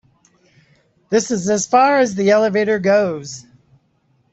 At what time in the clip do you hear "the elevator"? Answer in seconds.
2.15-2.79